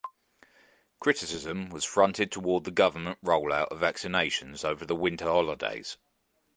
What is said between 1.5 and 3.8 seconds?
was fronted toward the government rollout